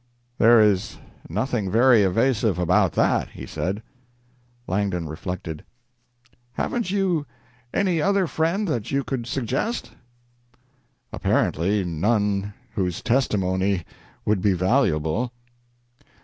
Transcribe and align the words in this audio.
"There 0.39 0.59
is 0.59 0.97
nothing 1.29 1.69
very 1.69 2.01
evasive 2.01 2.57
about 2.57 2.93
that," 2.93 3.29
he 3.29 3.45
said. 3.45 3.83
Langdon 4.65 5.07
reflected. 5.07 5.63
"Haven't 6.53 6.89
you 6.89 7.27
any 7.71 8.01
other 8.01 8.25
friend 8.25 8.67
that 8.67 8.89
you 8.89 9.03
could 9.03 9.27
suggest?" 9.27 9.91
"Apparently 11.13 11.83
none 11.83 12.55
whose 12.73 13.03
testimony 13.03 13.85
would 14.25 14.41
be 14.41 14.53
valuable." 14.53 15.31